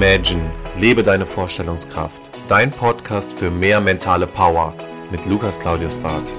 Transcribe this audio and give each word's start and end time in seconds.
Imagine, 0.00 0.48
lebe 0.76 1.02
deine 1.02 1.26
Vorstellungskraft. 1.26 2.22
Dein 2.46 2.70
Podcast 2.70 3.32
für 3.32 3.50
mehr 3.50 3.80
mentale 3.80 4.28
Power 4.28 4.72
mit 5.10 5.26
Lukas 5.26 5.58
Claudius 5.58 5.98
Barth. 5.98 6.32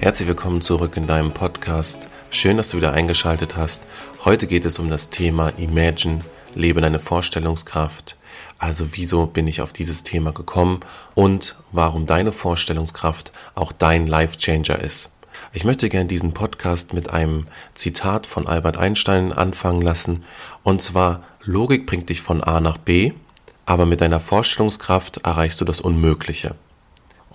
Herzlich 0.00 0.28
willkommen 0.28 0.60
zurück 0.60 0.98
in 0.98 1.06
deinem 1.06 1.32
Podcast. 1.32 2.08
Schön, 2.28 2.58
dass 2.58 2.68
du 2.68 2.76
wieder 2.76 2.92
eingeschaltet 2.92 3.56
hast. 3.56 3.84
Heute 4.26 4.46
geht 4.46 4.66
es 4.66 4.78
um 4.78 4.90
das 4.90 5.08
Thema 5.08 5.48
Imagine, 5.56 6.18
lebe 6.54 6.82
deine 6.82 7.00
Vorstellungskraft. 7.00 8.18
Also 8.58 8.88
wieso 8.92 9.24
bin 9.24 9.48
ich 9.48 9.62
auf 9.62 9.72
dieses 9.72 10.02
Thema 10.02 10.30
gekommen 10.32 10.80
und 11.14 11.56
warum 11.72 12.04
deine 12.04 12.32
Vorstellungskraft 12.32 13.32
auch 13.54 13.72
dein 13.72 14.06
Life 14.06 14.36
Changer 14.36 14.78
ist. 14.78 15.10
Ich 15.52 15.64
möchte 15.64 15.88
gerne 15.88 16.06
diesen 16.06 16.32
Podcast 16.34 16.92
mit 16.92 17.10
einem 17.10 17.46
Zitat 17.74 18.26
von 18.26 18.46
Albert 18.46 18.78
Einstein 18.78 19.32
anfangen 19.32 19.82
lassen. 19.82 20.24
Und 20.62 20.82
zwar, 20.82 21.22
Logik 21.42 21.86
bringt 21.86 22.08
dich 22.08 22.20
von 22.20 22.42
A 22.42 22.60
nach 22.60 22.78
B, 22.78 23.12
aber 23.64 23.86
mit 23.86 24.00
deiner 24.00 24.20
Vorstellungskraft 24.20 25.18
erreichst 25.18 25.60
du 25.60 25.64
das 25.64 25.80
Unmögliche. 25.80 26.54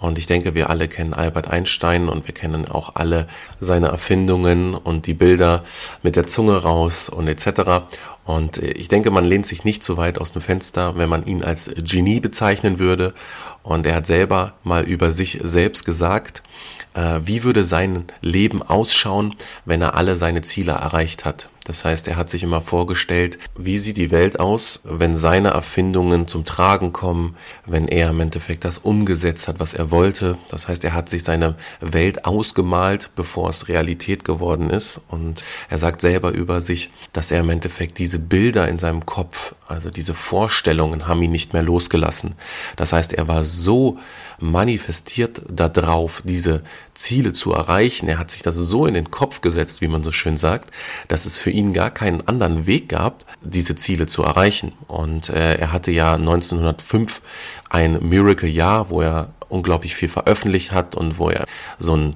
Und 0.02 0.18
ich 0.18 0.26
denke, 0.26 0.56
wir 0.56 0.72
alle 0.72 0.88
kennen 0.88 1.14
Albert 1.14 1.52
Einstein 1.52 2.10
und 2.10 2.26
wir 2.26 2.34
kennen 2.34 2.68
auch 2.68 2.96
alle 2.96 3.28
seine 3.60 3.90
Erfindungen 3.90 4.74
und 4.74 5.06
die 5.06 5.14
Bilder 5.14 5.64
mit 6.02 6.16
der 6.16 6.26
Zunge 6.26 6.58
raus 6.58 7.08
und 7.08 7.28
etc. 7.28 7.84
Und 8.26 8.58
ich 8.58 8.88
denke, 8.88 9.12
man 9.12 9.26
lehnt 9.26 9.46
sich 9.46 9.64
nicht 9.64 9.84
so 9.84 9.98
weit 9.98 10.20
aus 10.20 10.32
dem 10.32 10.42
Fenster, 10.42 10.98
wenn 10.98 11.08
man 11.08 11.24
ihn 11.28 11.44
als 11.44 11.72
Genie 11.84 12.20
bezeichnen 12.20 12.80
würde. 12.80 13.14
Und 13.62 13.86
er 13.86 13.94
hat 13.94 14.08
selber 14.08 14.54
mal 14.64 14.86
über 14.86 15.12
sich 15.12 15.40
selbst 15.44 15.86
gesagt, 15.86 16.42
äh, 16.42 16.81
wie 16.94 17.44
würde 17.44 17.64
sein 17.64 18.06
Leben 18.22 18.62
ausschauen, 18.62 19.36
wenn 19.66 19.82
er 19.82 19.96
alle 19.96 20.16
seine 20.16 20.42
Ziele 20.42 20.74
erreicht 20.74 21.26
hat. 21.26 21.50
Das 21.64 21.86
heißt, 21.86 22.08
er 22.08 22.16
hat 22.16 22.30
sich 22.30 22.44
immer 22.44 22.62
vorgestellt, 22.62 23.38
wie 23.56 23.78
sieht 23.78 23.98
die 23.98 24.10
Welt 24.10 24.40
aus, 24.40 24.80
wenn 24.84 25.16
seine 25.16 25.50
Erfindungen 25.50 26.28
zum 26.28 26.44
Tragen 26.44 26.92
kommen, 26.92 27.36
wenn 27.66 27.88
er 27.88 28.10
im 28.10 28.20
Endeffekt 28.20 28.66
das 28.66 28.80
umgesetzt 28.80 29.48
hat, 29.48 29.60
was 29.60 29.74
er 29.74 29.92
wollte. 29.92 30.38
Das 30.50 30.68
heißt, 30.68 30.84
er 30.84 30.94
hat 30.94 31.08
sich 31.08 31.24
seine 31.24 31.56
Welt 31.80 32.26
ausgemalt, 32.26 33.12
bevor 33.16 33.50
es 33.50 33.68
Realität 33.68 34.24
geworden 34.24 34.72
ist. 34.72 35.02
Und 35.08 35.44
er 35.70 35.78
sagt 35.78 36.02
selber 36.02 36.32
über 36.32 36.62
sich, 36.62 36.90
dass 37.14 37.32
er 37.32 37.42
im 37.42 37.50
Endeffekt 37.50 38.00
diese 38.00 38.18
Bilder 38.18 38.68
in 38.68 38.80
seinem 38.80 39.06
Kopf, 39.06 39.54
also 39.68 39.92
diese 39.92 40.16
Vorstellungen, 40.16 41.08
haben 41.08 41.22
ihn 41.22 41.32
nicht 41.32 41.54
mehr 41.54 41.64
losgelassen. 41.64 42.34
Das 42.76 42.92
heißt, 42.92 43.14
er 43.14 43.28
war 43.28 43.44
so 43.44 44.00
manifestiert 44.40 45.44
darauf, 45.48 46.24
diese 46.26 46.64
Ziele 46.96 47.34
zu 47.34 47.54
erreichen. 47.54 48.08
Er 48.08 48.18
hat 48.18 48.32
sich 48.32 48.42
das 48.42 48.56
so 48.56 48.86
in 48.88 48.96
den 48.96 49.12
Kopf 49.12 49.42
gesetzt, 49.42 49.82
wie 49.82 49.88
man 49.88 50.04
so 50.04 50.12
schön 50.12 50.38
sagt, 50.38 50.72
dass 51.08 51.26
es 51.26 51.38
für 51.38 51.51
ihn 51.52 51.74
gar 51.74 51.92
keinen 51.92 52.28
anderen 52.28 52.66
Weg 52.66 52.90
gab, 52.90 53.26
diese 53.42 53.76
Ziele 53.76 54.08
zu 54.08 54.24
erreichen. 54.24 54.74
Und 54.88 55.30
äh, 55.30 55.56
er 55.56 55.72
hatte 55.72 55.92
ja 55.92 56.16
1905 56.16 57.22
ein 57.70 58.00
Miracle-Jahr, 58.02 58.90
wo 58.90 59.02
er 59.02 59.34
unglaublich 59.50 59.96
viel 59.96 60.10
veröffentlicht 60.10 60.72
hat 60.72 60.96
und 60.96 61.20
wo 61.20 61.30
er 61.30 61.46
so 61.78 61.96
ein 61.96 62.16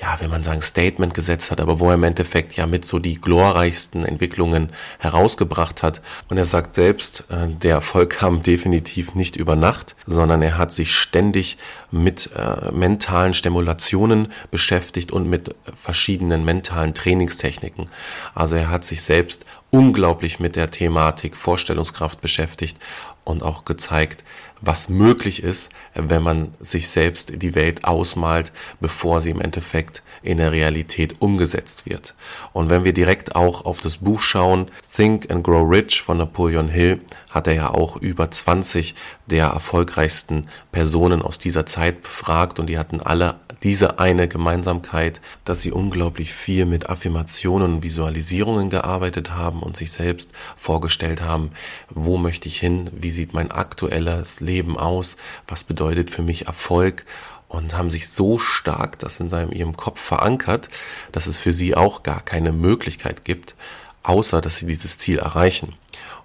ja, 0.00 0.16
wenn 0.20 0.30
man 0.30 0.42
sagen, 0.42 0.62
Statement 0.62 1.12
gesetzt 1.12 1.50
hat, 1.50 1.60
aber 1.60 1.78
wo 1.78 1.88
er 1.88 1.94
im 1.94 2.04
Endeffekt 2.04 2.56
ja 2.56 2.66
mit 2.66 2.86
so 2.86 2.98
die 2.98 3.20
glorreichsten 3.20 4.04
Entwicklungen 4.04 4.70
herausgebracht 4.98 5.82
hat. 5.82 6.00
Und 6.30 6.38
er 6.38 6.46
sagt 6.46 6.74
selbst, 6.74 7.24
äh, 7.28 7.48
der 7.48 7.74
Erfolg 7.74 8.10
kam 8.20 8.42
definitiv 8.42 9.14
nicht 9.14 9.36
über 9.36 9.56
Nacht, 9.56 9.96
sondern 10.06 10.40
er 10.40 10.56
hat 10.56 10.72
sich 10.72 10.94
ständig 10.94 11.58
mit 11.90 12.30
äh, 12.34 12.72
mentalen 12.72 13.34
Stimulationen 13.34 14.28
beschäftigt 14.50 15.12
und 15.12 15.28
mit 15.28 15.54
verschiedenen 15.74 16.44
mentalen 16.44 16.94
Trainingstechniken. 16.94 17.90
Also 18.34 18.56
er 18.56 18.70
hat 18.70 18.84
sich 18.84 19.02
selbst 19.02 19.44
unglaublich 19.70 20.40
mit 20.40 20.56
der 20.56 20.70
Thematik 20.70 21.36
Vorstellungskraft 21.36 22.20
beschäftigt 22.20 22.78
und 23.24 23.42
auch 23.42 23.64
gezeigt, 23.64 24.24
was 24.60 24.88
möglich 24.88 25.42
ist, 25.42 25.72
wenn 25.94 26.22
man 26.22 26.52
sich 26.60 26.88
selbst 26.88 27.42
die 27.42 27.54
Welt 27.54 27.84
ausmalt, 27.84 28.52
bevor 28.80 29.20
sie 29.20 29.30
im 29.30 29.40
Endeffekt 29.40 30.02
in 30.22 30.38
der 30.38 30.52
Realität 30.52 31.16
umgesetzt 31.20 31.86
wird. 31.86 32.14
Und 32.52 32.70
wenn 32.70 32.84
wir 32.84 32.92
direkt 32.92 33.36
auch 33.36 33.64
auf 33.64 33.80
das 33.80 33.98
Buch 33.98 34.20
schauen, 34.20 34.70
Think 34.94 35.30
and 35.30 35.42
Grow 35.44 35.68
Rich 35.68 36.02
von 36.02 36.18
Napoleon 36.18 36.68
Hill, 36.68 37.00
hat 37.30 37.46
er 37.46 37.54
ja 37.54 37.70
auch 37.70 37.96
über 37.96 38.30
20 38.30 38.94
der 39.26 39.46
erfolgreichsten 39.46 40.48
Personen 40.72 41.22
aus 41.22 41.38
dieser 41.38 41.64
Zeit 41.64 42.02
befragt 42.02 42.58
und 42.58 42.66
die 42.66 42.78
hatten 42.78 43.00
alle 43.00 43.36
diese 43.62 43.98
eine 43.98 44.26
Gemeinsamkeit, 44.26 45.20
dass 45.44 45.60
sie 45.60 45.70
unglaublich 45.70 46.32
viel 46.32 46.64
mit 46.64 46.88
Affirmationen 46.88 47.74
und 47.74 47.82
Visualisierungen 47.82 48.70
gearbeitet 48.70 49.32
haben 49.32 49.62
und 49.62 49.76
sich 49.76 49.92
selbst 49.92 50.32
vorgestellt 50.56 51.20
haben, 51.20 51.50
wo 51.90 52.16
möchte 52.16 52.48
ich 52.48 52.58
hin, 52.58 52.90
wie 52.94 53.10
sieht 53.10 53.34
mein 53.34 53.50
aktuelles 53.50 54.40
Leben 54.40 54.49
aus, 54.76 55.16
was 55.46 55.64
bedeutet 55.64 56.10
für 56.10 56.22
mich 56.22 56.46
Erfolg 56.46 57.04
und 57.48 57.76
haben 57.76 57.90
sich 57.90 58.08
so 58.08 58.38
stark 58.38 58.98
das 58.98 59.20
in 59.20 59.28
seinem, 59.28 59.52
ihrem 59.52 59.76
Kopf 59.76 60.00
verankert, 60.00 60.68
dass 61.12 61.26
es 61.26 61.38
für 61.38 61.52
sie 61.52 61.74
auch 61.74 62.02
gar 62.02 62.20
keine 62.20 62.52
Möglichkeit 62.52 63.24
gibt, 63.24 63.54
außer 64.02 64.40
dass 64.40 64.58
sie 64.58 64.66
dieses 64.66 64.98
Ziel 64.98 65.18
erreichen. 65.18 65.74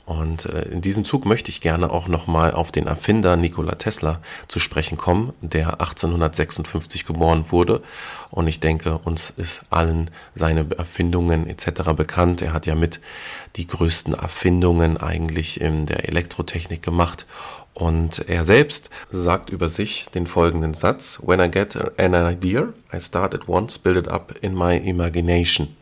Und 0.06 0.46
äh, 0.46 0.62
in 0.70 0.82
diesem 0.82 1.04
Zug 1.04 1.26
möchte 1.26 1.50
ich 1.50 1.62
gerne 1.62 1.90
auch 1.90 2.08
nochmal 2.08 2.52
auf 2.54 2.72
den 2.72 2.86
Erfinder 2.86 3.36
Nikola 3.38 3.76
Tesla 3.76 4.22
zu 4.48 4.60
sprechen 4.60 4.98
kommen, 4.98 5.34
der 5.42 5.82
1856 5.82 7.06
geboren 7.06 7.52
wurde. 7.52 7.82
Und 8.30 8.48
ich 8.48 8.60
denke, 8.60 9.00
uns 9.00 9.32
ist 9.32 9.64
allen 9.72 10.12
seine 10.36 10.68
Erfindungen 10.78 11.48
etc. 11.48 11.94
bekannt. 11.96 12.44
Er 12.44 12.54
hat 12.54 12.68
ja 12.68 12.76
mit 12.76 13.02
die 13.56 13.66
größten 13.66 14.14
Erfindungen 14.14 14.98
eigentlich 14.98 15.60
in 15.60 15.88
der 15.88 16.08
Elektrotechnik 16.08 16.84
gemacht. 16.84 17.26
Und 17.76 18.28
er 18.30 18.46
selbst 18.46 18.90
sagt 19.10 19.50
über 19.50 19.68
sich 19.68 20.08
den 20.16 20.28
folgenden 20.28 20.74
Satz, 20.74 21.20
When 21.22 21.42
I 21.42 21.52
get 21.52 21.78
an 22.00 22.16
idea, 22.16 22.70
I 22.94 23.00
start 23.00 23.36
at 23.36 23.48
once, 23.50 23.78
build 23.78 23.98
it 23.98 24.08
up 24.08 24.34
in 24.42 24.56
my 24.56 24.78
imagination. 24.78 25.76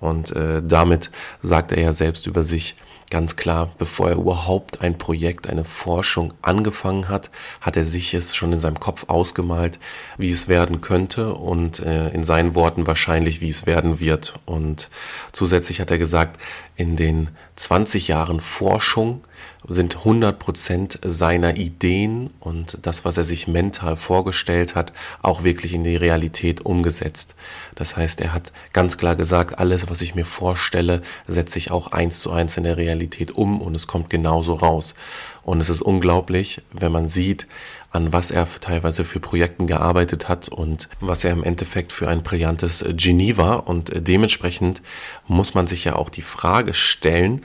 Und 0.00 0.32
äh, 0.32 0.60
damit 0.62 1.10
sagt 1.40 1.72
er 1.72 1.80
ja 1.80 1.92
selbst 1.94 2.26
über 2.26 2.42
sich, 2.42 2.76
Ganz 3.10 3.36
klar, 3.36 3.70
bevor 3.78 4.08
er 4.08 4.16
überhaupt 4.16 4.80
ein 4.80 4.98
Projekt, 4.98 5.48
eine 5.48 5.64
Forschung 5.64 6.32
angefangen 6.42 7.08
hat, 7.08 7.30
hat 7.60 7.76
er 7.76 7.84
sich 7.84 8.14
es 8.14 8.34
schon 8.34 8.52
in 8.52 8.58
seinem 8.58 8.80
Kopf 8.80 9.04
ausgemalt, 9.08 9.78
wie 10.16 10.30
es 10.30 10.48
werden 10.48 10.80
könnte 10.80 11.34
und 11.34 11.80
äh, 11.80 12.08
in 12.08 12.24
seinen 12.24 12.54
Worten 12.54 12.86
wahrscheinlich, 12.86 13.40
wie 13.40 13.50
es 13.50 13.66
werden 13.66 14.00
wird. 14.00 14.40
Und 14.46 14.88
zusätzlich 15.32 15.80
hat 15.80 15.90
er 15.90 15.98
gesagt, 15.98 16.40
in 16.76 16.96
den 16.96 17.28
20 17.56 18.08
Jahren 18.08 18.40
Forschung 18.40 19.20
sind 19.66 19.96
100 19.98 20.38
Prozent 20.38 20.98
seiner 21.02 21.56
Ideen 21.56 22.30
und 22.40 22.78
das, 22.82 23.04
was 23.04 23.16
er 23.16 23.24
sich 23.24 23.48
mental 23.48 23.96
vorgestellt 23.96 24.74
hat, 24.74 24.92
auch 25.22 25.42
wirklich 25.42 25.72
in 25.74 25.84
die 25.84 25.96
Realität 25.96 26.60
umgesetzt. 26.60 27.34
Das 27.74 27.96
heißt, 27.96 28.20
er 28.20 28.32
hat 28.32 28.52
ganz 28.72 28.98
klar 28.98 29.16
gesagt, 29.16 29.58
alles, 29.58 29.88
was 29.88 30.02
ich 30.02 30.14
mir 30.14 30.26
vorstelle, 30.26 31.02
setze 31.26 31.58
ich 31.58 31.70
auch 31.70 31.92
eins 31.92 32.20
zu 32.20 32.30
eins 32.30 32.56
in 32.56 32.64
der 32.64 32.76
Realität 32.76 33.30
um 33.32 33.62
und 33.62 33.74
es 33.74 33.86
kommt 33.86 34.10
genauso 34.10 34.54
raus. 34.54 34.94
Und 35.42 35.60
es 35.60 35.68
ist 35.68 35.82
unglaublich, 35.82 36.62
wenn 36.72 36.92
man 36.92 37.06
sieht, 37.06 37.46
an 37.90 38.12
was 38.12 38.30
er 38.30 38.48
teilweise 38.60 39.04
für 39.04 39.20
Projekten 39.20 39.66
gearbeitet 39.66 40.28
hat 40.28 40.48
und 40.48 40.88
was 41.00 41.24
er 41.24 41.32
im 41.32 41.44
Endeffekt 41.44 41.92
für 41.92 42.08
ein 42.08 42.22
brillantes 42.22 42.84
Genie 42.96 43.36
war. 43.36 43.68
Und 43.68 43.92
dementsprechend 43.94 44.82
muss 45.28 45.54
man 45.54 45.66
sich 45.66 45.84
ja 45.84 45.94
auch 45.94 46.10
die 46.10 46.22
Frage 46.22 46.74
stellen, 46.74 47.42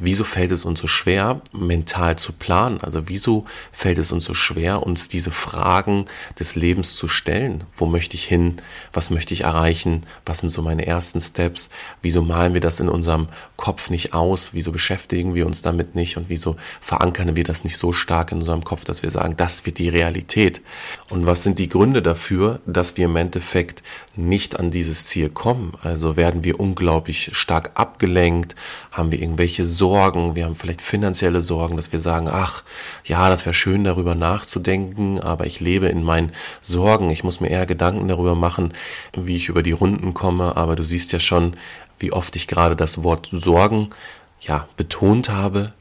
wieso 0.00 0.24
fällt 0.24 0.52
es 0.52 0.64
uns 0.64 0.80
so 0.80 0.86
schwer, 0.86 1.40
mental 1.52 2.16
zu 2.16 2.32
planen? 2.32 2.80
Also 2.80 3.08
wieso 3.08 3.44
fällt 3.72 3.98
es 3.98 4.12
uns 4.12 4.24
so 4.24 4.34
schwer, 4.34 4.82
uns 4.82 5.08
diese 5.08 5.30
Fragen 5.30 6.06
des 6.38 6.54
Lebens 6.54 6.96
zu 6.96 7.08
stellen? 7.08 7.64
Wo 7.72 7.86
möchte 7.86 8.16
ich 8.16 8.24
hin? 8.24 8.56
Was 8.92 9.10
möchte 9.10 9.34
ich 9.34 9.42
erreichen? 9.42 10.02
Was 10.24 10.40
sind 10.40 10.50
so 10.50 10.62
meine 10.62 10.86
ersten 10.86 11.20
Steps? 11.20 11.70
Wieso 12.00 12.22
malen 12.22 12.54
wir 12.54 12.60
das 12.60 12.80
in 12.80 12.88
unserem 12.88 13.28
Kopf 13.56 13.90
nicht 13.90 14.14
aus? 14.14 14.54
Wieso 14.54 14.72
beschäftigen 14.72 15.34
wir 15.34 15.46
uns 15.46 15.62
damit 15.62 15.94
nicht? 15.94 16.16
Und 16.16 16.28
wieso 16.28 16.56
verankern 16.80 17.36
wir 17.36 17.44
das 17.44 17.64
nicht 17.64 17.76
so 17.76 17.92
stark 17.92 18.32
in 18.32 18.38
unserem 18.38 18.64
Kopf, 18.64 18.84
dass 18.84 19.02
wir 19.02 19.10
sagen, 19.10 19.36
das 19.36 19.66
wird 19.66 19.78
die 19.78 19.88
Realität? 19.88 20.62
Und 21.10 21.26
was 21.26 21.42
sind 21.42 21.58
die 21.58 21.68
Gründe 21.68 22.02
dafür, 22.02 22.60
dass 22.66 22.96
wir 22.96 23.04
im 23.04 23.16
Endeffekt 23.16 23.82
nicht 24.14 24.58
an 24.58 24.70
dieses 24.70 25.04
Ziel 25.04 25.28
kommen? 25.28 25.74
Also 25.82 26.16
werden 26.16 26.44
wir 26.44 26.60
unglaublich 26.60 27.30
stark 27.32 27.72
abgelenkt? 27.74 28.54
Haben 28.90 29.10
wir 29.10 29.20
irgendwelche 29.20 29.65
Sorgen, 29.66 30.36
wir 30.36 30.44
haben 30.44 30.54
vielleicht 30.54 30.80
finanzielle 30.80 31.40
Sorgen, 31.40 31.76
dass 31.76 31.92
wir 31.92 32.00
sagen, 32.00 32.28
ach 32.30 32.62
ja, 33.04 33.28
das 33.28 33.44
wäre 33.44 33.54
schön 33.54 33.84
darüber 33.84 34.14
nachzudenken, 34.14 35.20
aber 35.20 35.46
ich 35.46 35.60
lebe 35.60 35.86
in 35.86 36.02
meinen 36.02 36.32
Sorgen, 36.60 37.10
ich 37.10 37.24
muss 37.24 37.40
mir 37.40 37.50
eher 37.50 37.66
Gedanken 37.66 38.08
darüber 38.08 38.34
machen, 38.34 38.72
wie 39.14 39.36
ich 39.36 39.48
über 39.48 39.62
die 39.62 39.72
Runden 39.72 40.14
komme, 40.14 40.56
aber 40.56 40.76
du 40.76 40.82
siehst 40.82 41.12
ja 41.12 41.20
schon, 41.20 41.54
wie 41.98 42.12
oft 42.12 42.36
ich 42.36 42.46
gerade 42.46 42.76
das 42.76 43.02
Wort 43.02 43.28
Sorgen 43.32 43.90
ja 44.40 44.68
betont 44.76 45.28
habe, 45.28 45.72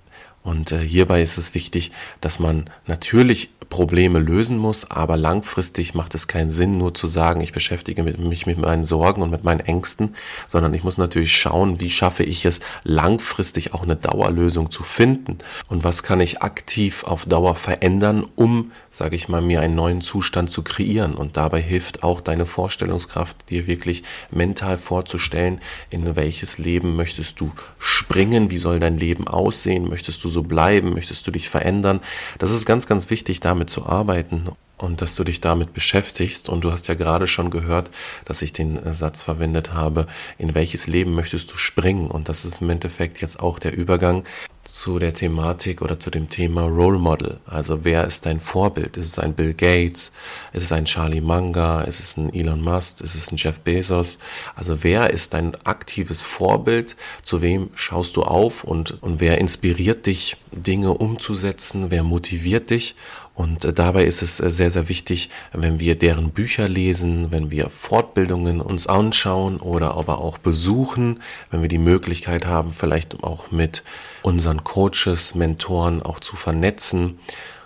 und 0.45 0.71
äh, 0.71 0.79
hierbei 0.79 1.23
ist 1.23 1.39
es 1.39 1.55
wichtig, 1.55 1.91
dass 2.21 2.37
man 2.37 2.69
natürlich 2.85 3.49
Probleme 3.75 4.19
lösen 4.19 4.57
muss, 4.57 4.89
aber 4.89 5.17
langfristig 5.17 5.95
macht 5.95 6.15
es 6.15 6.29
keinen 6.29 6.49
Sinn, 6.49 6.71
nur 6.71 6.93
zu 6.93 7.07
sagen, 7.07 7.41
ich 7.41 7.51
beschäftige 7.51 8.03
mich 8.03 8.45
mit 8.45 8.57
meinen 8.57 8.85
Sorgen 8.85 9.21
und 9.21 9.31
mit 9.31 9.43
meinen 9.43 9.59
Ängsten, 9.59 10.15
sondern 10.47 10.73
ich 10.73 10.85
muss 10.85 10.97
natürlich 10.97 11.35
schauen, 11.35 11.81
wie 11.81 11.89
schaffe 11.89 12.23
ich 12.23 12.45
es 12.45 12.61
langfristig 12.85 13.73
auch 13.73 13.83
eine 13.83 13.97
Dauerlösung 13.97 14.71
zu 14.71 14.83
finden 14.83 15.39
und 15.67 15.83
was 15.83 16.03
kann 16.03 16.21
ich 16.21 16.41
aktiv 16.41 17.03
auf 17.03 17.25
Dauer 17.25 17.57
verändern, 17.57 18.25
um, 18.37 18.71
sage 18.91 19.17
ich 19.17 19.27
mal, 19.27 19.41
mir 19.41 19.59
einen 19.59 19.75
neuen 19.75 19.99
Zustand 19.99 20.49
zu 20.49 20.63
kreieren 20.63 21.13
und 21.13 21.35
dabei 21.35 21.61
hilft 21.61 22.01
auch 22.01 22.21
deine 22.21 22.45
Vorstellungskraft, 22.45 23.49
dir 23.49 23.67
wirklich 23.67 24.03
mental 24.31 24.77
vorzustellen, 24.77 25.59
in 25.89 26.15
welches 26.15 26.59
Leben 26.59 26.95
möchtest 26.95 27.41
du 27.41 27.51
springen, 27.77 28.51
wie 28.51 28.57
soll 28.57 28.79
dein 28.79 28.95
Leben 28.95 29.27
aussehen, 29.27 29.89
möchtest 29.89 30.23
du 30.23 30.29
so 30.29 30.43
bleiben, 30.43 30.93
möchtest 30.93 31.27
du 31.27 31.31
dich 31.31 31.49
verändern. 31.49 31.99
Das 32.39 32.51
ist 32.51 32.65
ganz, 32.65 32.87
ganz 32.87 33.09
wichtig, 33.09 33.41
damit 33.41 33.64
zu 33.67 33.85
arbeiten 33.85 34.49
und 34.77 35.01
dass 35.01 35.15
du 35.15 35.23
dich 35.23 35.41
damit 35.41 35.73
beschäftigst. 35.73 36.49
Und 36.49 36.61
du 36.63 36.71
hast 36.71 36.87
ja 36.87 36.95
gerade 36.95 37.27
schon 37.27 37.49
gehört, 37.49 37.89
dass 38.25 38.41
ich 38.41 38.53
den 38.53 38.79
Satz 38.93 39.23
verwendet 39.23 39.73
habe, 39.73 40.07
in 40.37 40.55
welches 40.55 40.87
Leben 40.87 41.13
möchtest 41.13 41.51
du 41.51 41.57
springen? 41.57 42.07
Und 42.07 42.29
das 42.29 42.45
ist 42.45 42.61
im 42.61 42.69
Endeffekt 42.69 43.21
jetzt 43.21 43.39
auch 43.39 43.59
der 43.59 43.75
Übergang 43.75 44.23
zu 44.65 44.99
der 44.99 45.13
Thematik 45.13 45.81
oder 45.81 45.99
zu 45.99 46.09
dem 46.09 46.27
Thema 46.29 46.63
Role 46.63 46.99
Model. 46.99 47.39
Also 47.45 47.85
wer 47.85 48.05
ist 48.05 48.25
dein 48.25 48.39
Vorbild? 48.39 48.97
Ist 48.97 49.05
es 49.05 49.19
ein 49.19 49.33
Bill 49.33 49.53
Gates? 49.53 50.11
Ist 50.53 50.63
es 50.63 50.71
ein 50.71 50.85
Charlie 50.85 51.21
Munger? 51.21 51.85
Ist 51.87 51.99
es 51.99 52.17
ein 52.17 52.33
Elon 52.33 52.61
Musk? 52.61 53.01
Ist 53.01 53.15
es 53.15 53.31
ein 53.31 53.37
Jeff 53.37 53.59
Bezos? 53.59 54.17
Also 54.55 54.83
wer 54.83 55.11
ist 55.11 55.33
dein 55.33 55.55
aktives 55.65 56.23
Vorbild? 56.23 56.95
Zu 57.21 57.41
wem 57.41 57.69
schaust 57.75 58.17
du 58.17 58.23
auf 58.23 58.63
und, 58.63 59.01
und 59.01 59.19
wer 59.19 59.37
inspiriert 59.37 60.07
dich, 60.07 60.37
Dinge 60.51 60.93
umzusetzen? 60.93 61.91
Wer 61.91 62.03
motiviert 62.03 62.71
dich? 62.71 62.95
Und 63.35 63.65
äh, 63.65 63.73
dabei 63.73 64.05
ist 64.05 64.21
es 64.21 64.39
äh, 64.39 64.49
sehr, 64.49 64.71
sehr 64.71 64.89
wichtig, 64.89 65.29
wenn 65.51 65.79
wir 65.79 65.95
deren 65.95 66.31
Bücher 66.31 66.67
lesen, 66.69 67.31
wenn 67.31 67.51
wir 67.51 67.69
Fortbildungen 67.69 68.61
uns 68.61 68.87
anschauen 68.87 69.59
oder 69.59 69.97
aber 69.97 70.19
auch 70.19 70.37
besuchen, 70.37 71.21
wenn 71.51 71.61
wir 71.61 71.67
die 71.67 71.77
Möglichkeit 71.77 72.45
haben, 72.47 72.71
vielleicht 72.71 73.23
auch 73.23 73.51
mit 73.51 73.83
unseren 74.23 74.54
Coaches, 74.63 75.35
Mentoren 75.35 76.01
auch 76.01 76.19
zu 76.19 76.35
vernetzen. 76.35 77.19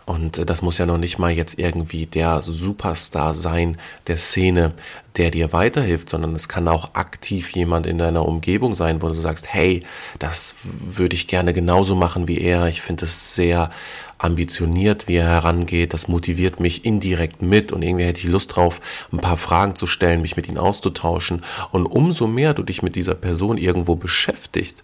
Und 0.09 0.39
äh, 0.39 0.45
das 0.45 0.63
muss 0.63 0.79
ja 0.79 0.87
noch 0.87 0.97
nicht 0.97 1.19
mal 1.19 1.31
jetzt 1.31 1.59
irgendwie 1.59 2.07
der 2.07 2.41
Superstar 2.41 3.35
sein 3.35 3.77
der 4.07 4.17
Szene, 4.17 4.73
der 5.17 5.29
dir 5.29 5.53
weiterhilft, 5.53 6.09
sondern 6.09 6.33
es 6.33 6.49
kann 6.49 6.67
auch 6.67 6.95
aktiv 6.95 7.51
jemand 7.51 7.85
in 7.85 7.99
deiner 7.99 8.25
Umgebung 8.25 8.73
sein, 8.73 9.03
wo 9.03 9.07
du 9.07 9.13
sagst, 9.13 9.53
hey, 9.53 9.81
das 10.17 10.55
würde 10.63 11.15
ich 11.15 11.27
gerne 11.27 11.53
genauso 11.53 11.93
machen 11.93 12.27
wie 12.27 12.41
er. 12.41 12.67
Ich 12.67 12.81
finde 12.81 13.05
es 13.05 13.35
sehr 13.35 13.69
ambitioniert, 14.17 15.07
wie 15.07 15.17
er 15.17 15.27
herangeht. 15.27 15.93
Das 15.93 16.07
motiviert 16.07 16.59
mich 16.59 16.85
indirekt 16.85 17.43
mit 17.43 17.71
und 17.71 17.83
irgendwie 17.83 18.05
hätte 18.05 18.21
ich 18.21 18.31
Lust 18.31 18.55
drauf, 18.55 18.81
ein 19.11 19.19
paar 19.19 19.37
Fragen 19.37 19.75
zu 19.75 19.85
stellen, 19.85 20.21
mich 20.21 20.35
mit 20.35 20.47
ihm 20.47 20.57
auszutauschen. 20.57 21.43
Und 21.71 21.85
umso 21.85 22.25
mehr 22.25 22.55
du 22.55 22.63
dich 22.63 22.81
mit 22.81 22.95
dieser 22.95 23.15
Person 23.15 23.57
irgendwo 23.57 23.95
beschäftigst, 23.95 24.83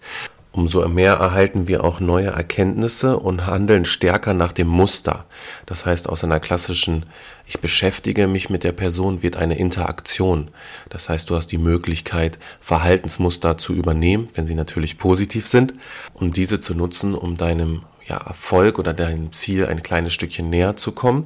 umso 0.56 0.88
mehr 0.88 1.14
erhalten 1.14 1.68
wir 1.68 1.84
auch 1.84 2.00
neue 2.00 2.28
Erkenntnisse 2.28 3.18
und 3.18 3.46
handeln 3.46 3.84
stärker 3.84 4.32
nach 4.32 4.52
dem 4.52 4.68
Muster. 4.68 5.26
Das 5.66 5.84
heißt, 5.84 6.08
aus 6.08 6.24
einer 6.24 6.40
klassischen 6.40 7.04
Ich 7.46 7.60
beschäftige 7.60 8.26
mich 8.26 8.50
mit 8.50 8.64
der 8.64 8.72
Person 8.72 9.22
wird 9.22 9.36
eine 9.36 9.58
Interaktion. 9.58 10.50
Das 10.88 11.08
heißt, 11.08 11.30
du 11.30 11.36
hast 11.36 11.48
die 11.48 11.58
Möglichkeit, 11.58 12.38
Verhaltensmuster 12.58 13.56
zu 13.58 13.74
übernehmen, 13.74 14.26
wenn 14.34 14.46
sie 14.46 14.54
natürlich 14.54 14.98
positiv 14.98 15.46
sind, 15.46 15.74
und 16.14 16.36
diese 16.36 16.58
zu 16.58 16.74
nutzen, 16.74 17.14
um 17.14 17.36
deinem 17.36 17.82
ja, 18.06 18.16
Erfolg 18.16 18.78
oder 18.78 18.92
deinem 18.92 19.32
Ziel 19.32 19.66
ein 19.66 19.82
kleines 19.82 20.12
Stückchen 20.12 20.48
näher 20.48 20.76
zu 20.76 20.92
kommen. 20.92 21.24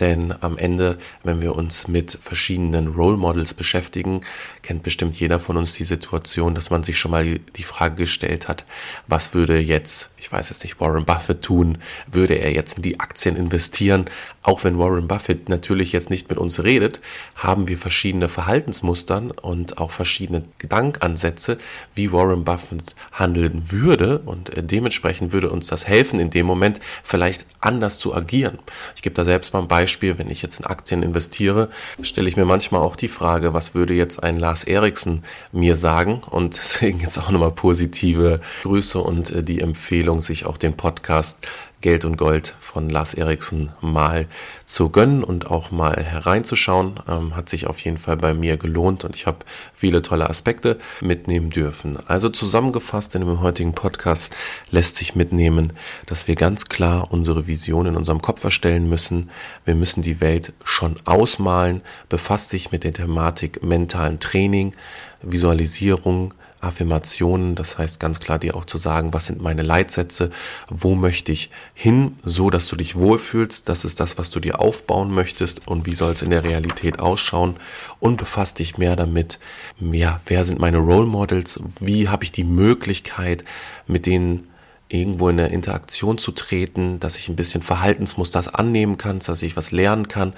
Denn 0.00 0.34
am 0.40 0.56
Ende, 0.56 0.96
wenn 1.22 1.42
wir 1.42 1.54
uns 1.54 1.86
mit 1.86 2.18
verschiedenen 2.20 2.88
Role 2.88 3.18
Models 3.18 3.52
beschäftigen, 3.52 4.22
kennt 4.62 4.82
bestimmt 4.82 5.20
jeder 5.20 5.38
von 5.38 5.58
uns 5.58 5.74
die 5.74 5.84
Situation, 5.84 6.54
dass 6.54 6.70
man 6.70 6.82
sich 6.82 6.98
schon 6.98 7.10
mal 7.10 7.38
die 7.38 7.62
Frage 7.62 7.96
gestellt 7.96 8.48
hat, 8.48 8.64
was 9.06 9.34
würde 9.34 9.58
jetzt, 9.58 10.10
ich 10.16 10.32
weiß 10.32 10.48
jetzt 10.48 10.64
nicht, 10.64 10.80
Warren 10.80 11.04
Buffett 11.04 11.42
tun? 11.42 11.78
Würde 12.10 12.34
er 12.34 12.52
jetzt 12.52 12.78
in 12.78 12.82
die 12.82 12.98
Aktien 12.98 13.36
investieren? 13.36 14.06
Auch 14.42 14.64
wenn 14.64 14.78
Warren 14.78 15.06
Buffett 15.06 15.50
natürlich 15.50 15.92
jetzt 15.92 16.08
nicht 16.08 16.30
mit 16.30 16.38
uns 16.38 16.64
redet, 16.64 17.02
haben 17.34 17.68
wir 17.68 17.76
verschiedene 17.76 18.30
Verhaltensmustern 18.30 19.30
und 19.30 19.78
auch 19.78 19.90
verschiedene 19.90 20.44
Gedankansätze, 20.58 21.58
wie 21.94 22.10
Warren 22.10 22.44
Buffett 22.44 22.94
handeln 23.12 23.70
würde. 23.70 24.20
Und 24.20 24.56
äh, 24.56 24.62
dementsprechend 24.62 25.32
würde 25.32 25.50
uns 25.50 25.66
das 25.66 25.86
helfen, 25.86 26.18
in 26.18 26.30
dem 26.30 26.46
Moment 26.46 26.80
vielleicht 27.04 27.46
anders 27.60 27.98
zu 27.98 28.14
agieren. 28.14 28.58
Ich 28.96 29.02
gebe 29.02 29.14
da 29.14 29.26
selbst 29.26 29.52
mal 29.52 29.60
ein 29.60 29.68
Beispiel 29.68 29.89
Beispiel, 29.90 30.18
wenn 30.18 30.30
ich 30.30 30.40
jetzt 30.40 30.60
in 30.60 30.66
Aktien 30.66 31.02
investiere, 31.02 31.68
stelle 32.00 32.28
ich 32.28 32.36
mir 32.36 32.44
manchmal 32.44 32.80
auch 32.80 32.94
die 32.94 33.08
Frage, 33.08 33.54
was 33.54 33.74
würde 33.74 33.92
jetzt 33.92 34.22
ein 34.22 34.36
Lars 34.36 34.62
Eriksen 34.62 35.24
mir 35.50 35.74
sagen? 35.74 36.20
Und 36.30 36.56
deswegen 36.56 37.00
jetzt 37.00 37.18
auch 37.18 37.32
nochmal 37.32 37.50
positive 37.50 38.40
Grüße 38.62 39.00
und 39.00 39.32
äh, 39.32 39.42
die 39.42 39.60
Empfehlung, 39.60 40.20
sich 40.20 40.46
auch 40.46 40.58
den 40.58 40.76
Podcast 40.76 41.44
Geld 41.80 42.04
und 42.04 42.16
Gold 42.16 42.54
von 42.60 42.90
Lars 42.90 43.14
Eriksen 43.14 43.72
mal 43.80 44.26
zu 44.64 44.90
gönnen 44.90 45.24
und 45.24 45.50
auch 45.50 45.70
mal 45.70 45.96
hereinzuschauen. 45.96 47.00
Ähm, 47.08 47.34
hat 47.34 47.48
sich 47.48 47.66
auf 47.66 47.78
jeden 47.78 47.96
Fall 47.96 48.18
bei 48.18 48.34
mir 48.34 48.58
gelohnt 48.58 49.04
und 49.04 49.16
ich 49.16 49.26
habe 49.26 49.38
viele 49.72 50.02
tolle 50.02 50.28
Aspekte 50.28 50.78
mitnehmen 51.00 51.48
dürfen. 51.48 51.98
Also 52.06 52.28
zusammengefasst 52.28 53.14
in 53.14 53.22
dem 53.22 53.40
heutigen 53.40 53.72
Podcast 53.72 54.34
lässt 54.70 54.96
sich 54.96 55.14
mitnehmen, 55.14 55.72
dass 56.04 56.28
wir 56.28 56.34
ganz 56.34 56.66
klar 56.66 57.10
unsere 57.10 57.46
Vision 57.46 57.86
in 57.86 57.96
unserem 57.96 58.20
Kopf 58.20 58.44
erstellen 58.44 58.88
müssen. 58.88 59.30
Wir 59.64 59.74
müssen 59.74 60.02
die 60.02 60.20
Welt 60.20 60.52
schon 60.64 60.96
ausmalen. 61.06 61.80
Befasst 62.10 62.52
dich 62.52 62.72
mit 62.72 62.84
der 62.84 62.92
Thematik 62.92 63.62
mentalen 63.62 64.20
Training, 64.20 64.74
Visualisierung, 65.22 66.34
Affirmationen, 66.60 67.54
das 67.54 67.78
heißt 67.78 68.00
ganz 68.00 68.20
klar 68.20 68.38
dir 68.38 68.56
auch 68.56 68.64
zu 68.64 68.78
sagen, 68.78 69.12
was 69.12 69.26
sind 69.26 69.40
meine 69.42 69.62
Leitsätze, 69.62 70.30
wo 70.68 70.94
möchte 70.94 71.32
ich 71.32 71.50
hin, 71.74 72.16
so 72.22 72.50
dass 72.50 72.68
du 72.68 72.76
dich 72.76 72.96
wohlfühlst, 72.96 73.68
das 73.68 73.84
ist 73.84 74.00
das, 74.00 74.18
was 74.18 74.30
du 74.30 74.40
dir 74.40 74.60
aufbauen 74.60 75.10
möchtest. 75.12 75.66
Und 75.66 75.86
wie 75.86 75.94
soll 75.94 76.12
es 76.12 76.22
in 76.22 76.30
der 76.30 76.44
Realität 76.44 76.98
ausschauen? 76.98 77.56
Und 77.98 78.18
befasst 78.18 78.58
dich 78.58 78.78
mehr 78.78 78.96
damit, 78.96 79.38
ja, 79.80 80.20
wer 80.26 80.44
sind 80.44 80.60
meine 80.60 80.78
Role 80.78 81.06
Models, 81.06 81.60
wie 81.80 82.08
habe 82.08 82.24
ich 82.24 82.32
die 82.32 82.44
Möglichkeit, 82.44 83.44
mit 83.86 84.06
denen 84.06 84.46
irgendwo 84.88 85.28
in 85.28 85.38
eine 85.38 85.50
Interaktion 85.50 86.18
zu 86.18 86.32
treten, 86.32 86.98
dass 86.98 87.16
ich 87.16 87.28
ein 87.28 87.36
bisschen 87.36 87.62
Verhaltensmusters 87.62 88.48
annehmen 88.48 88.98
kann, 88.98 89.20
dass 89.20 89.42
ich 89.42 89.56
was 89.56 89.70
lernen 89.70 90.08
kann 90.08 90.34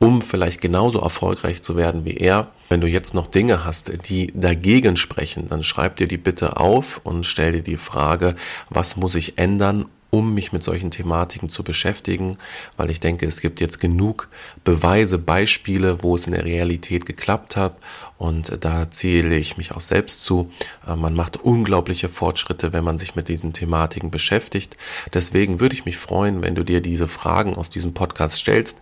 um 0.00 0.22
vielleicht 0.22 0.60
genauso 0.60 1.00
erfolgreich 1.00 1.62
zu 1.62 1.76
werden 1.76 2.04
wie 2.04 2.16
er. 2.16 2.48
Wenn 2.70 2.80
du 2.80 2.86
jetzt 2.86 3.14
noch 3.14 3.26
Dinge 3.26 3.64
hast, 3.64 4.08
die 4.08 4.32
dagegen 4.32 4.96
sprechen, 4.96 5.48
dann 5.48 5.64
schreib 5.64 5.96
dir 5.96 6.06
die 6.06 6.16
bitte 6.16 6.56
auf 6.58 7.00
und 7.02 7.26
stell 7.26 7.50
dir 7.50 7.62
die 7.62 7.76
Frage, 7.76 8.36
was 8.68 8.96
muss 8.96 9.16
ich 9.16 9.38
ändern, 9.38 9.88
um 10.10 10.34
mich 10.34 10.52
mit 10.52 10.62
solchen 10.62 10.92
Thematiken 10.92 11.48
zu 11.48 11.64
beschäftigen, 11.64 12.38
weil 12.76 12.90
ich 12.90 13.00
denke, 13.00 13.26
es 13.26 13.40
gibt 13.40 13.60
jetzt 13.60 13.80
genug 13.80 14.28
Beweise, 14.62 15.18
Beispiele, 15.18 16.04
wo 16.04 16.14
es 16.14 16.28
in 16.28 16.32
der 16.32 16.44
Realität 16.44 17.06
geklappt 17.06 17.56
hat 17.56 17.76
und 18.18 18.64
da 18.64 18.88
zähle 18.88 19.36
ich 19.36 19.56
mich 19.56 19.72
auch 19.72 19.80
selbst 19.80 20.22
zu. 20.22 20.52
Äh, 20.86 20.94
man 20.94 21.14
macht 21.14 21.38
unglaubliche 21.38 22.08
Fortschritte, 22.08 22.72
wenn 22.72 22.84
man 22.84 22.98
sich 22.98 23.16
mit 23.16 23.26
diesen 23.26 23.52
Thematiken 23.52 24.12
beschäftigt. 24.12 24.76
Deswegen 25.12 25.58
würde 25.58 25.74
ich 25.74 25.86
mich 25.86 25.96
freuen, 25.96 26.40
wenn 26.40 26.54
du 26.54 26.64
dir 26.64 26.80
diese 26.80 27.08
Fragen 27.08 27.56
aus 27.56 27.68
diesem 27.68 27.94
Podcast 27.94 28.36
stellst. 28.36 28.80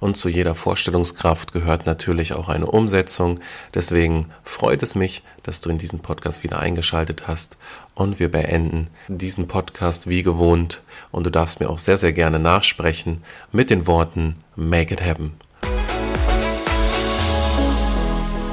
Und 0.00 0.16
zu 0.16 0.28
jeder 0.30 0.54
Vorstellungskraft 0.54 1.52
gehört 1.52 1.86
natürlich 1.86 2.32
auch 2.32 2.48
eine 2.48 2.66
Umsetzung. 2.66 3.38
Deswegen 3.74 4.26
freut 4.42 4.82
es 4.82 4.94
mich, 4.94 5.22
dass 5.42 5.60
du 5.60 5.68
in 5.68 5.78
diesen 5.78 6.00
Podcast 6.00 6.42
wieder 6.42 6.58
eingeschaltet 6.58 7.28
hast. 7.28 7.58
Und 7.94 8.18
wir 8.18 8.30
beenden 8.30 8.88
diesen 9.08 9.46
Podcast 9.46 10.08
wie 10.08 10.22
gewohnt. 10.22 10.82
Und 11.12 11.24
du 11.26 11.30
darfst 11.30 11.60
mir 11.60 11.68
auch 11.68 11.78
sehr, 11.78 11.98
sehr 11.98 12.14
gerne 12.14 12.38
nachsprechen 12.38 13.22
mit 13.52 13.68
den 13.68 13.86
Worten 13.86 14.36
Make 14.56 14.94
it 14.94 15.04
happen. 15.04 15.34